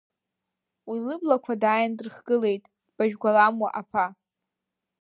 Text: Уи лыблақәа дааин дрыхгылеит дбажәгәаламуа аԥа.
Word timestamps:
Уи 0.89 0.97
лыблақәа 1.05 1.53
дааин 1.61 1.91
дрыхгылеит 1.97 2.63
дбажәгәаламуа 2.87 3.69
аԥа. 3.81 4.05